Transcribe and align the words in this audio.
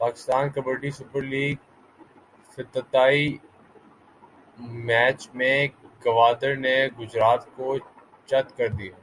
Pakistan 0.00 0.44
kabaddi 0.54 0.90
super 0.98 1.22
لیگافتتاحی 1.32 3.26
match 4.86 5.20
میں 5.36 5.58
گوادر 6.04 6.52
نے 6.64 6.76
گجرات 6.98 7.42
کو 7.56 7.66
چت 8.28 8.46
کردیا 8.56 8.94